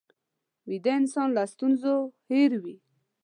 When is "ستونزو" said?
1.53-1.95